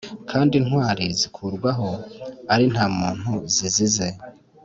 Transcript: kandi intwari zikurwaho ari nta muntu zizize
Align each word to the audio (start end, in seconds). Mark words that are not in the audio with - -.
kandi 0.29 0.53
intwari 0.59 1.05
zikurwaho 1.19 1.89
ari 2.53 2.65
nta 2.73 2.85
muntu 2.97 3.31
zizize 3.55 4.07